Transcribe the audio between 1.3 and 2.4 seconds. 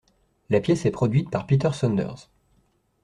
Peter Saunders.